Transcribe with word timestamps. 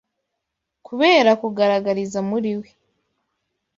Kubera 0.87 1.31
kugaragariza 1.41 2.19
muri 2.29 2.51
we 2.59 2.69